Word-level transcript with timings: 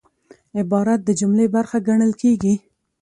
عبارت 0.59 0.99
د 1.03 1.09
جملې 1.19 1.45
برخه 1.55 1.77
ګڼل 1.87 2.11
کېږي. 2.21 2.53